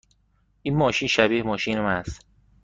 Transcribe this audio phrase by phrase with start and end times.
[0.61, 2.25] این ماشین شبیه ماشین من است.